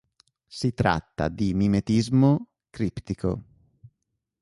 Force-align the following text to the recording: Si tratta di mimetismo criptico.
Si 0.47 0.73
tratta 0.73 1.29
di 1.29 1.53
mimetismo 1.53 2.47
criptico. 2.71 3.43